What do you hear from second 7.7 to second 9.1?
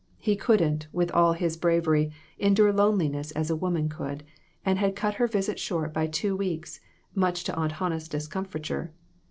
Hannah's discomfiture.